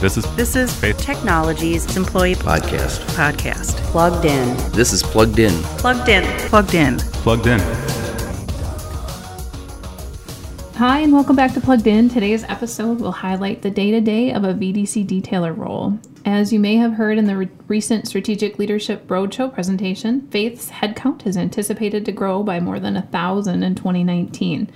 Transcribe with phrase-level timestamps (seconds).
[0.00, 0.98] This is This is Faith.
[0.98, 3.00] Technologies Employee podcast.
[3.16, 3.76] Podcast.
[3.90, 4.56] Plugged in.
[4.72, 5.52] This is Plugged In.
[5.78, 6.22] Plugged in.
[6.48, 6.98] Plugged in.
[6.98, 7.58] plugged in.
[10.76, 12.10] Hi, and welcome back to Plugged In.
[12.10, 15.98] Today's episode will highlight the day to day of a VDC detailer role.
[16.26, 21.26] As you may have heard in the re- recent Strategic Leadership Roadshow presentation, Faith's headcount
[21.26, 24.70] is anticipated to grow by more than a thousand in 2019.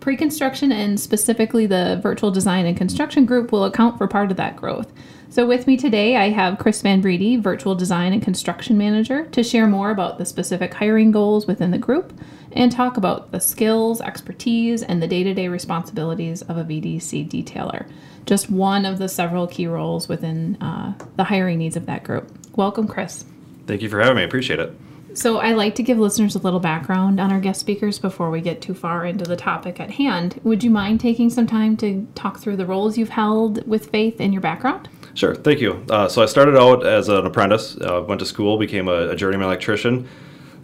[0.00, 4.38] Pre construction and specifically the virtual design and construction group will account for part of
[4.38, 4.90] that growth.
[5.28, 9.44] So, with me today, I have Chris Van Vreede, Virtual Design and Construction Manager, to
[9.44, 12.12] share more about the specific hiring goals within the group
[12.52, 17.28] and talk about the skills, expertise, and the day to day responsibilities of a VDC
[17.28, 17.86] detailer.
[18.24, 22.28] Just one of the several key roles within uh, the hiring needs of that group.
[22.56, 23.24] Welcome, Chris.
[23.66, 24.22] Thank you for having me.
[24.22, 24.74] I appreciate it.
[25.12, 28.40] So, I like to give listeners a little background on our guest speakers before we
[28.40, 30.40] get too far into the topic at hand.
[30.44, 34.20] Would you mind taking some time to talk through the roles you've held with Faith
[34.20, 34.88] and your background?
[35.14, 35.34] Sure.
[35.34, 35.84] Thank you.
[35.90, 39.16] Uh, so I started out as an apprentice, uh, went to school, became a, a
[39.16, 40.08] journeyman electrician.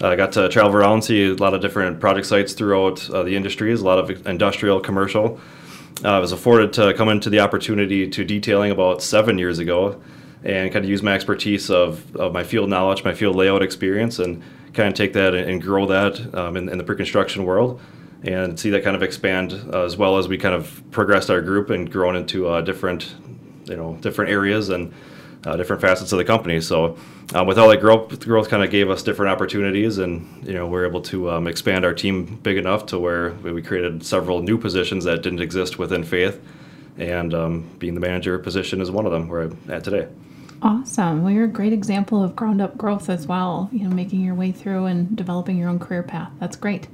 [0.00, 3.34] I got to travel around, see a lot of different project sites throughout uh, the
[3.34, 5.40] industries, a lot of industrial, commercial.
[6.04, 10.00] Uh, I was afforded to come into the opportunity to detailing about seven years ago
[10.46, 14.20] and kind of use my expertise of, of my field knowledge, my field layout experience,
[14.20, 14.40] and
[14.74, 17.80] kind of take that and, grow that um, in, in the pre-construction world
[18.22, 21.40] and see that kind of expand uh, as well as we kind of progressed our
[21.40, 23.16] group and grown into uh, different,
[23.64, 24.94] you know, different areas and
[25.44, 26.60] uh, different facets of the company.
[26.60, 26.96] So,
[27.34, 30.66] uh, with all that growth, growth kind of gave us different opportunities, and you know,
[30.66, 34.56] we're able to um, expand our team big enough to where we created several new
[34.58, 36.40] positions that didn't exist within Faith,
[36.98, 40.08] and um, being the manager position is one of them where I'm at today.
[40.62, 41.22] Awesome.
[41.22, 44.34] Well, you're a great example of ground up growth as well, you know, making your
[44.34, 46.30] way through and developing your own career path.
[46.40, 46.88] That's great.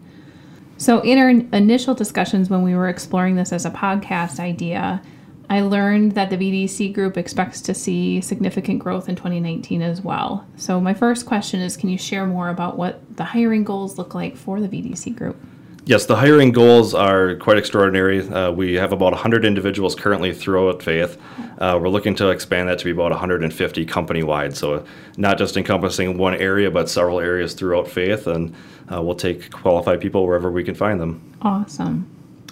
[0.79, 5.01] So, in our initial discussions when we were exploring this as a podcast idea,
[5.49, 10.45] I learned that the VDC group expects to see significant growth in 2019 as well.
[10.57, 14.15] So, my first question is can you share more about what the hiring goals look
[14.15, 15.37] like for the VDC group?
[15.84, 18.20] Yes, the hiring goals are quite extraordinary.
[18.28, 21.20] Uh, we have about 100 individuals currently throughout Faith.
[21.59, 24.56] Uh, we're looking to expand that to be about 150 company wide.
[24.56, 24.84] So,
[25.16, 28.28] not just encompassing one area, but several areas throughout Faith.
[28.28, 28.54] And
[28.92, 31.21] uh, we'll take qualified people wherever we can find them.
[31.42, 32.09] Awesome.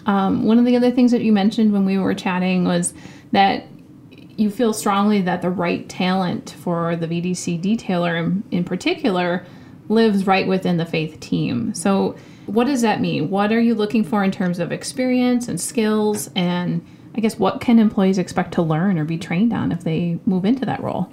[0.07, 2.95] Um, one of the other things that you mentioned when we were chatting was
[3.31, 3.65] that
[4.37, 9.47] you feel strongly that the right talent for the VDC detailer in, in particular
[9.89, 11.75] lives right within the faith team.
[11.75, 12.17] So,
[12.51, 13.31] what does that mean?
[13.31, 16.29] What are you looking for in terms of experience and skills?
[16.35, 16.85] And
[17.15, 20.45] I guess what can employees expect to learn or be trained on if they move
[20.45, 21.13] into that role?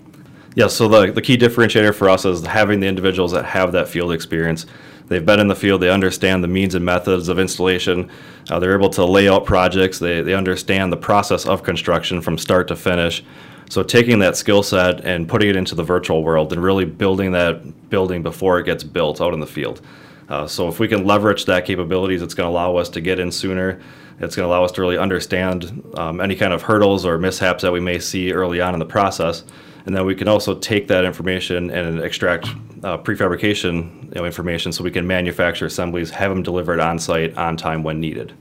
[0.55, 3.87] Yeah, so the, the key differentiator for us is having the individuals that have that
[3.87, 4.65] field experience.
[5.07, 8.09] They've been in the field, they understand the means and methods of installation,
[8.49, 12.37] uh, they're able to lay out projects, they, they understand the process of construction from
[12.37, 13.23] start to finish.
[13.69, 17.33] So, taking that skill set and putting it into the virtual world and really building
[17.33, 19.81] that building before it gets built out in the field.
[20.29, 23.19] Uh, so, if we can leverage that capabilities, it's going to allow us to get
[23.19, 23.79] in sooner.
[24.19, 27.61] It's going to allow us to really understand um, any kind of hurdles or mishaps
[27.61, 29.43] that we may see early on in the process
[29.87, 32.45] and then we can also take that information and extract
[32.83, 37.35] uh, prefabrication you know, information so we can manufacture assemblies, have them delivered on site
[37.37, 38.33] on time when needed.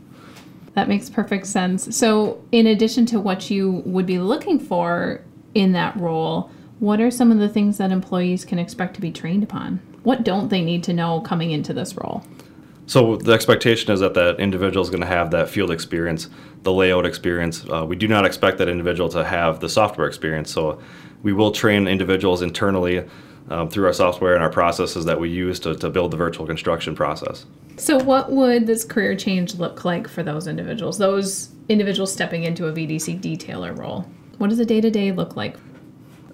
[0.75, 1.97] That makes perfect sense.
[1.97, 5.23] So, in addition to what you would be looking for
[5.55, 9.13] in that role, what are some of the things that employees can expect to be
[9.13, 9.81] trained upon?
[10.07, 12.23] What don't they need to know coming into this role?
[12.87, 16.31] So the expectation is that that individual is going to have that field experience,
[16.63, 17.67] the layout experience.
[17.69, 20.49] Uh, we do not expect that individual to have the software experience.
[20.53, 20.81] So
[21.25, 23.05] we will train individuals internally
[23.51, 26.47] um, through our software and our processes that we use to, to build the virtual
[26.47, 27.45] construction process.
[27.77, 30.99] So, what would this career change look like for those individuals?
[30.99, 34.09] Those individuals stepping into a VDC detailer role.
[34.39, 35.57] What does a day to day look like?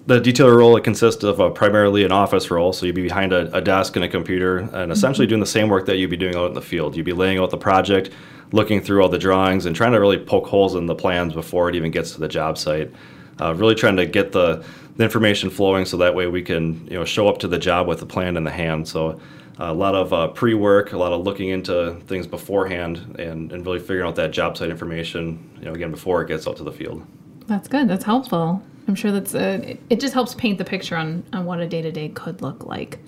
[0.05, 3.31] The detailer role it consists of uh, primarily an office role, so you'd be behind
[3.31, 6.17] a, a desk and a computer, and essentially doing the same work that you'd be
[6.17, 6.97] doing out in the field.
[6.97, 8.09] You'd be laying out the project,
[8.51, 11.69] looking through all the drawings, and trying to really poke holes in the plans before
[11.69, 12.91] it even gets to the job site.
[13.39, 14.65] Uh, really trying to get the,
[14.97, 17.87] the information flowing so that way we can you know show up to the job
[17.87, 18.85] with the plan in the hand.
[18.85, 19.19] So
[19.57, 23.79] a lot of uh, pre-work, a lot of looking into things beforehand, and, and really
[23.79, 25.49] figuring out that job site information.
[25.59, 27.07] You know, again before it gets out to the field.
[27.47, 27.87] That's good.
[27.87, 28.61] That's helpful.
[28.87, 31.81] I'm sure that's a, it, just helps paint the picture on, on what a day
[31.81, 32.99] to day could look like.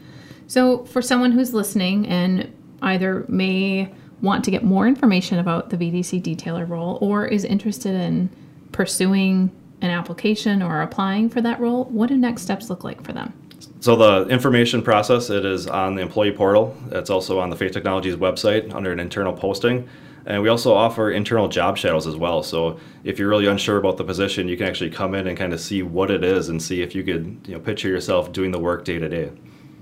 [0.48, 3.92] So, for someone who's listening and either may
[4.22, 8.30] want to get more information about the VDC detailer role or is interested in
[8.72, 9.52] pursuing
[9.82, 13.34] an application or applying for that role, what do next steps look like for them?
[13.80, 16.76] So the information process, it is on the employee portal.
[16.92, 19.88] It's also on the Faith Technologies website under an internal posting.
[20.26, 22.42] And we also offer internal job shadows as well.
[22.42, 25.54] So if you're really unsure about the position, you can actually come in and kind
[25.54, 28.52] of see what it is and see if you could you know, picture yourself doing
[28.52, 29.32] the work day to day.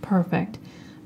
[0.02, 0.60] Perfect.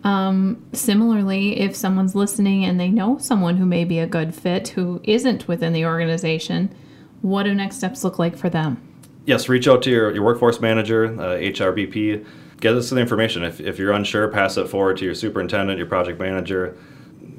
[0.04, 4.70] Um, similarly, if someone's listening and they know someone who may be a good fit
[4.70, 6.74] who isn't within the organization,
[7.22, 8.82] what do next steps look like for them?
[9.26, 12.26] Yes, reach out to your, your workforce manager, uh, HRBP.
[12.60, 13.44] Get us the information.
[13.44, 16.76] If, if you're unsure, pass it forward to your superintendent, your project manager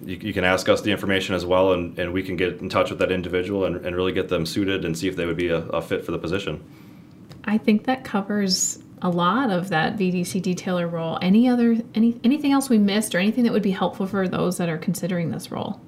[0.08, 2.70] you, you, can ask us the information as well, and, and we can get in
[2.70, 5.36] touch with that individual and, and really get them suited and see if they would
[5.36, 6.64] be a, a fit for the position.
[7.44, 11.18] I think that covers a lot of that VDC detailer role.
[11.20, 14.56] Any other any anything else we missed, or anything that would be helpful for those
[14.56, 15.80] that are considering this role?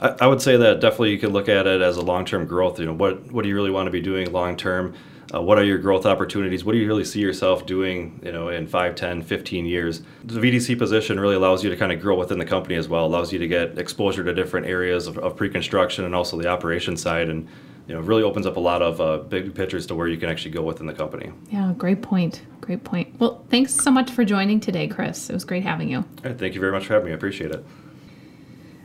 [0.00, 2.46] I, I would say that definitely you could look at it as a long term
[2.46, 2.78] growth.
[2.78, 4.94] You know, what what do you really want to be doing long term?
[5.32, 6.64] Uh, what are your growth opportunities?
[6.64, 10.02] What do you really see yourself doing, you know, in 5, 10, 15 years?
[10.24, 13.06] The VDC position really allows you to kind of grow within the company as well,
[13.06, 16.96] allows you to get exposure to different areas of, of pre-construction and also the operation
[16.96, 17.48] side and
[17.86, 20.28] you know, really opens up a lot of uh, big pictures to where you can
[20.28, 21.32] actually go within the company.
[21.50, 22.42] Yeah, great point.
[22.60, 23.18] Great point.
[23.18, 25.28] Well, thanks so much for joining today, Chris.
[25.28, 25.98] It was great having you.
[25.98, 27.12] All right, thank you very much for having me.
[27.12, 27.64] I appreciate it.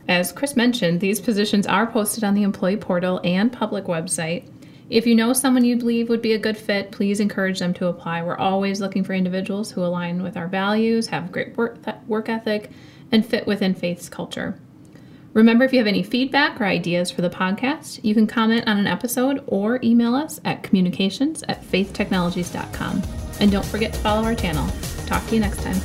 [0.08, 4.48] As Chris mentioned, these positions are posted on the employee portal and public website.
[4.90, 7.88] If you know someone you believe would be a good fit, please encourage them to
[7.88, 8.22] apply.
[8.22, 11.76] We're always looking for individuals who align with our values, have great work,
[12.06, 12.70] work ethic,
[13.12, 14.58] and fit within Faith's culture.
[15.34, 18.78] Remember, if you have any feedback or ideas for the podcast, you can comment on
[18.78, 23.02] an episode or email us at communications at faithtechnologies.com.
[23.40, 24.66] And don't forget to follow our channel.
[25.04, 25.76] Talk to you next time.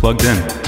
[0.00, 0.63] Plugged in